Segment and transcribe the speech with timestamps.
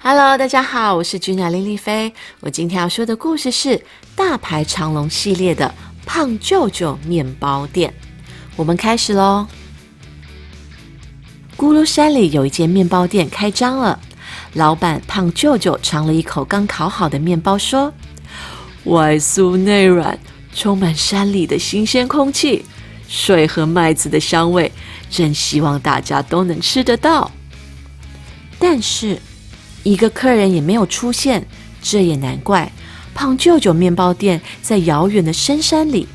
[0.00, 2.14] Hello，大家好，我是君鸟林丽菲。
[2.38, 5.74] 我今天要说的故事是大排长龙系列的
[6.06, 7.92] 胖舅舅面包店。
[8.54, 9.44] 我们开始喽。
[11.56, 13.98] 咕噜山里有一间面包店开张了，
[14.52, 17.92] 老板胖舅舅尝了一口刚烤好的面包，说
[18.86, 20.16] ：“外酥内软，
[20.54, 22.64] 充满山里的新鲜空气，
[23.08, 24.70] 水和麦子的香味，
[25.10, 27.28] 真希望大家都能吃得到。”
[28.60, 29.20] 但是。
[29.88, 31.46] 一个客人也没有出现，
[31.80, 32.70] 这也难怪。
[33.14, 36.06] 胖舅舅面包店在遥远的深山里，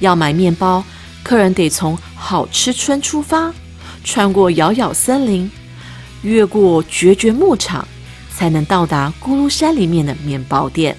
[0.00, 0.84] 要买面包，
[1.22, 3.52] 客人得从好吃村出发，
[4.04, 5.50] 穿过遥遥森林，
[6.22, 7.88] 越过绝绝牧场，
[8.30, 10.96] 才能到达咕噜山里面的面包店。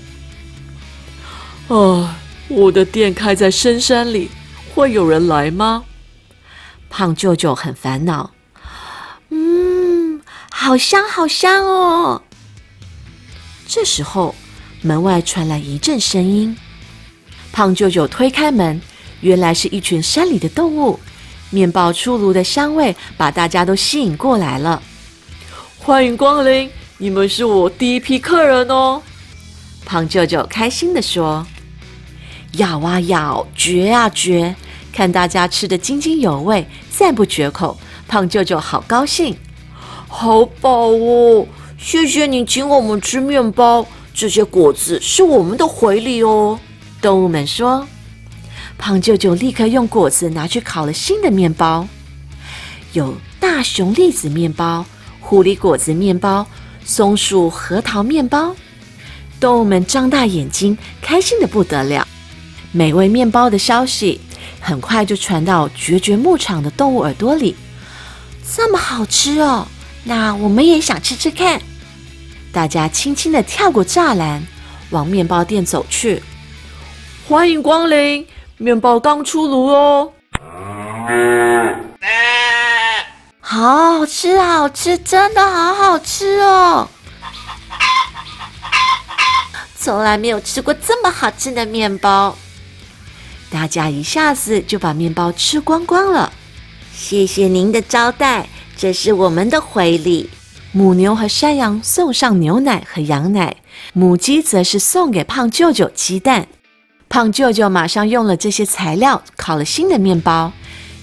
[1.68, 4.30] 啊，我的店开在深山里，
[4.74, 5.84] 会有人来吗？
[6.90, 8.32] 胖舅舅很烦恼。
[10.60, 12.24] 好香，好香哦！
[13.68, 14.34] 这时候，
[14.82, 16.58] 门外传来一阵声音。
[17.54, 18.82] 胖舅舅推开门，
[19.22, 21.00] 原来是一群山里的动物。
[21.52, 24.82] 面包出炉的香味把大家都吸引过来了。
[25.78, 29.02] 欢迎光临，你们是我第一批客人哦！
[29.86, 31.46] 胖舅舅开心地说
[32.58, 34.56] ：“咬啊咬，嚼啊嚼，
[34.92, 37.78] 看大家吃得津津有味，赞不绝口。
[38.08, 39.38] 胖舅舅好高兴。”
[40.08, 41.46] 好饱哦！
[41.78, 46.60] 谢谢你请我们吃面包，这些果子是我们的回礼哦。
[47.02, 47.88] 动物们说。
[48.80, 51.88] 胖舅舅立刻用果子拿去烤了新的面包，
[52.94, 54.86] 有大熊栗子面包、
[55.20, 56.46] 狐狸果子面包、
[56.86, 58.56] 松鼠核桃面包。
[59.40, 62.08] 动物们张大眼睛，开心的不得了。
[62.72, 64.22] 美味面包的消息
[64.60, 67.56] 很快就传到绝绝牧场的动物耳朵里，
[68.56, 69.68] 这么好吃哦！
[70.08, 71.62] 那我们也想吃吃看。
[72.54, 74.42] 大家轻轻的跳过栅栏，
[74.90, 76.24] 往面包店走去。
[77.28, 78.26] 欢迎光临，
[78.56, 80.14] 面包刚出炉哦。
[83.42, 86.88] 好吃，好吃，真的好好吃哦！
[89.78, 92.38] 从来没有吃过这么好吃的面包。
[93.50, 96.32] 大家一下子就把面包吃光光了。
[96.94, 98.48] 谢谢您的招待。
[98.78, 100.30] 这是我们的回礼。
[100.72, 103.56] 母牛和山羊送上牛奶和羊奶，
[103.94, 106.48] 母鸡则是送给胖舅舅鸡蛋。
[107.10, 110.54] 胖舅舅马上用了这些材料烤了新的面包，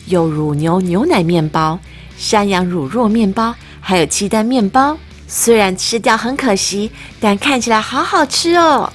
[0.06, 1.80] 有乳牛牛奶面包、
[2.16, 4.96] 山羊乳酪面包，还有鸡蛋面包。
[5.26, 8.92] 虽然吃掉很可惜，但看起来好好吃哦。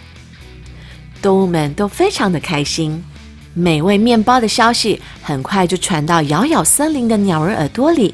[1.22, 3.04] 动物们都非常的开心。
[3.54, 8.14] 美味面包的消息很快就传到咬咬森林的鸟儿耳朵里。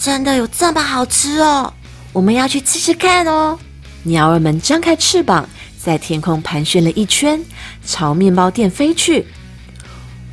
[0.00, 1.72] 真的有这么好吃哦！
[2.12, 3.58] 我们要去吃吃看哦。
[4.04, 7.44] 鸟儿们张开翅膀，在天空盘旋了一圈，
[7.84, 9.26] 朝面包店飞去。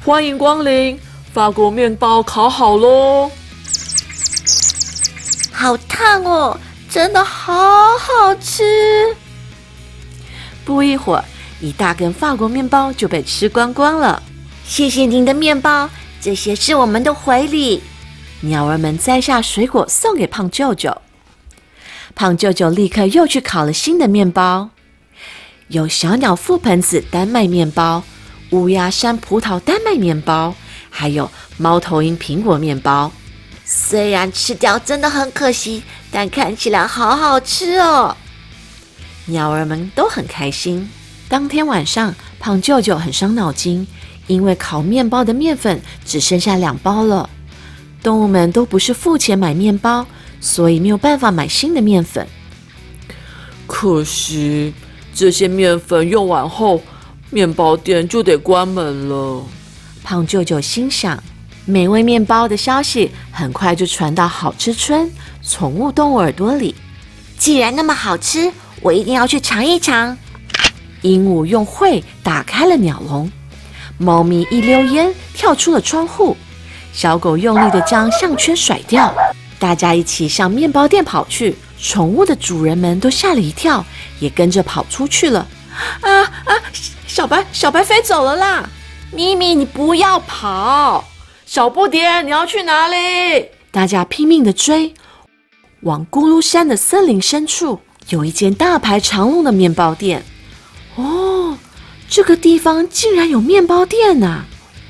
[0.03, 0.99] 欢迎光临，
[1.33, 3.31] 法国面包烤好喽！
[5.51, 7.53] 好烫哦，真的好
[7.97, 9.15] 好吃。
[10.63, 11.25] 不一会儿，
[11.59, 14.21] 一大根法国面包就被吃光光了。
[14.63, 15.89] 谢谢您的面包，
[16.21, 17.81] 这些是我们的回礼。
[18.45, 21.01] 鸟儿们摘下水果送给胖舅舅，
[22.13, 24.69] 胖舅舅立刻又去烤了新的面包，
[25.69, 28.03] 有小鸟覆盆子丹麦面包、
[28.51, 30.53] 乌鸦山葡萄丹麦面包，
[30.91, 33.11] 还有猫头鹰苹果面包。
[33.66, 38.16] 虽然吃掉真的很可惜，但看起来好好吃哦！
[39.25, 40.88] 鸟儿们都很开心。
[41.28, 43.88] 当天晚上，胖舅舅很伤脑筋，
[44.28, 47.28] 因为烤面包的面粉只剩下两包了。
[48.05, 50.05] 动物们都不是付钱买面包，
[50.39, 52.27] 所以没有办法买新的面粉。
[53.66, 54.71] 可惜
[55.11, 56.83] 这些面粉用完后，
[57.31, 59.43] 面包店就得关门了。
[60.03, 61.23] 胖舅舅心想：
[61.66, 65.11] 美味面包的消息很快就传到好吃村
[65.41, 66.75] 宠物动物耳朵里。
[67.40, 70.16] 既然那么好吃，我一定要去尝一尝。
[71.02, 73.31] 鹦鹉用喙打开了鸟笼，
[73.97, 76.37] 猫咪一溜烟跳出了窗户。
[76.95, 79.13] 小狗用力的将项圈甩掉，
[79.59, 81.55] 大家一起向面包店跑去。
[81.77, 83.85] 宠物的主人们都吓了一跳，
[84.19, 85.45] 也跟着跑出去了。
[85.99, 86.55] 啊啊！
[87.05, 88.69] 小白，小白飞走了啦！
[89.11, 91.03] 咪咪，你不要跑！
[91.45, 93.49] 小不点，你要去哪里？
[93.71, 94.93] 大家拼命的追，
[95.81, 100.23] 往咕噜山的森林深处有一间大排长龙的面包店。
[100.95, 101.57] 哦，
[102.09, 104.45] 这个地方竟然有面包店呐！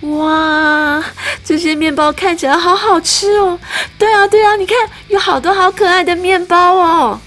[0.05, 1.03] 哇，
[1.43, 3.59] 这些面包看起来好好吃哦！
[3.97, 7.19] 对啊，对啊，你看有好多好可爱的面包哦！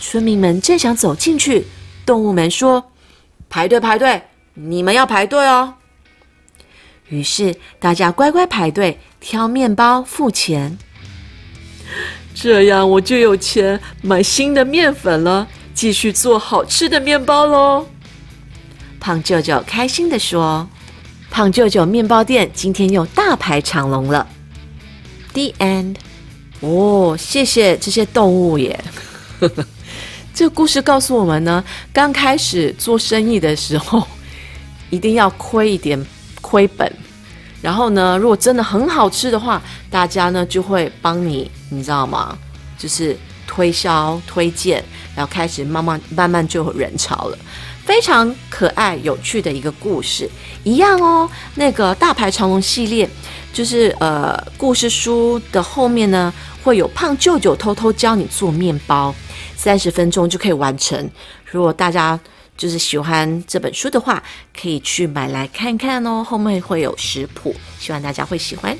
[0.00, 1.66] 村民们正想走进去，
[2.06, 2.92] 动物们说
[3.48, 4.22] ：“排队，排队，
[4.54, 5.74] 你们要排队哦。”
[7.08, 10.78] 于是大家乖乖排队挑面包付钱，
[12.34, 17.86] 这样我就有钱买新的面粉了，继续做好吃的面包喽。
[19.00, 20.68] 胖舅舅开心的说
[21.38, 24.26] ：“胖舅舅面包店今天又大排长龙了。”
[25.32, 25.94] The end。
[26.58, 28.84] 哦，谢谢这些动物耶。
[30.34, 31.62] 这个故事告诉我们呢，
[31.92, 34.04] 刚开始做生意的时候，
[34.90, 36.04] 一定要亏一点。
[36.40, 36.92] 亏本，
[37.62, 38.18] 然后呢？
[38.18, 42.36] 如果真的很好吃的话，大家呢就会帮你，你知道吗？
[42.76, 44.82] 就是推销、推荐，
[45.14, 47.38] 然后开始慢慢慢慢就有人潮了。
[47.88, 50.28] 非常可爱、有趣的一个故事，
[50.62, 51.26] 一样哦。
[51.54, 53.08] 那个大排长龙系列，
[53.50, 56.30] 就是呃，故事书的后面呢，
[56.62, 59.14] 会有胖舅舅偷偷教你做面包，
[59.56, 61.10] 三十分钟就可以完成。
[61.46, 62.20] 如果大家。
[62.58, 64.20] 就是喜欢这本书的话，
[64.60, 66.24] 可以去买来看看哦。
[66.24, 68.76] 后面会有食谱，希望大家会喜欢。